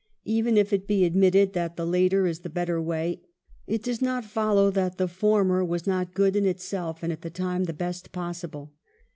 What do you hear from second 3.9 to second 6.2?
not follow that the former was not